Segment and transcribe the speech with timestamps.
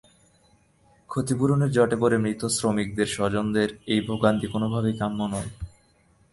[1.09, 5.49] ক্ষতিপূরণের জটে পড়ে মৃত শ্রমিকদের স্বজনদের এই ভোগান্তি কোনোভাবেই কাম্য নয়।